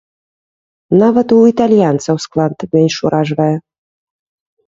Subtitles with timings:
[1.01, 3.53] Нават у італьянцаў склад менш уражвае.